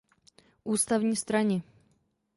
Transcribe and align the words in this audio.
Ústavní 0.65 1.15
straně. 1.15 1.61